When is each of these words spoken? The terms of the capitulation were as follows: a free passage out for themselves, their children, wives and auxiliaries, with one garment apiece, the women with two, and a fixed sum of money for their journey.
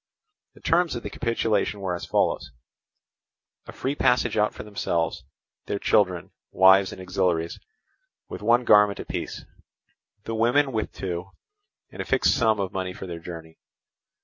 The 0.55 0.61
terms 0.61 0.95
of 0.95 1.03
the 1.03 1.11
capitulation 1.11 1.79
were 1.79 1.93
as 1.93 2.07
follows: 2.07 2.49
a 3.67 3.71
free 3.71 3.93
passage 3.93 4.35
out 4.35 4.51
for 4.51 4.63
themselves, 4.63 5.25
their 5.67 5.77
children, 5.77 6.31
wives 6.49 6.91
and 6.91 6.99
auxiliaries, 6.99 7.59
with 8.27 8.41
one 8.41 8.63
garment 8.65 8.99
apiece, 8.99 9.45
the 10.23 10.33
women 10.33 10.71
with 10.71 10.91
two, 10.91 11.29
and 11.91 12.01
a 12.01 12.05
fixed 12.05 12.35
sum 12.35 12.59
of 12.59 12.73
money 12.73 12.93
for 12.93 13.05
their 13.05 13.19
journey. 13.19 13.59